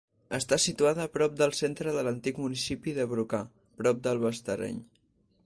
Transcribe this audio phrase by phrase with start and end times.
[0.35, 3.43] Està situada prop del centre de l'antic municipi de Brocà,
[3.83, 4.83] prop del Bastareny.